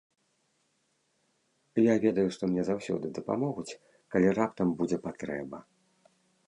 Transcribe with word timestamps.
Я 1.87 1.97
ведаю, 2.05 2.25
што 2.39 2.43
мне 2.55 2.63
заўсёды 2.73 3.05
дапамогуць, 3.19 3.69
калі 4.17 4.27
раптам 4.41 4.67
будзе 4.83 4.97
патрэба. 5.07 5.57